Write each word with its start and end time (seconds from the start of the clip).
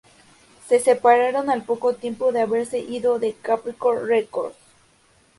Se 0.67 0.79
separaron 0.79 1.51
al 1.51 1.61
poco 1.63 1.93
tiempo 1.93 2.31
de 2.31 2.41
haberse 2.41 2.79
ido 2.79 3.19
de 3.19 3.33
Capricorn 3.39 4.07
Records. 4.07 4.57